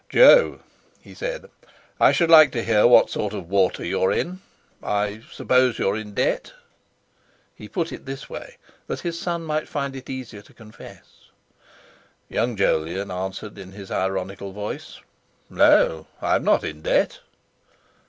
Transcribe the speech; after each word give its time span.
"Jo," 0.09 0.61
he 0.99 1.13
said, 1.13 1.47
"I 1.99 2.11
should 2.11 2.31
like 2.31 2.51
to 2.53 2.63
hear 2.63 2.87
what 2.87 3.11
sort 3.11 3.35
of 3.35 3.49
water 3.51 3.85
you're 3.85 4.11
in. 4.11 4.41
I 4.81 5.21
suppose 5.31 5.77
you're 5.77 5.95
in 5.95 6.15
debt?" 6.15 6.53
He 7.53 7.67
put 7.69 7.91
it 7.91 8.07
this 8.07 8.27
way 8.27 8.57
that 8.87 9.01
his 9.01 9.19
son 9.19 9.43
might 9.43 9.69
find 9.69 9.95
it 9.95 10.09
easier 10.09 10.41
to 10.41 10.55
confess. 10.55 11.29
Young 12.29 12.57
Jolyon 12.57 13.11
answered 13.11 13.59
in 13.59 13.73
his 13.73 13.91
ironical 13.91 14.53
voice: 14.53 15.01
"No! 15.51 16.07
I'm 16.19 16.43
not 16.43 16.63
in 16.63 16.81
debt!" 16.81 17.19